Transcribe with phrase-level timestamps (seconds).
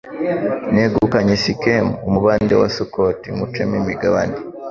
[0.73, 4.35] Negukanye Sikemu umubande wa Sukoti nywucemo imigabane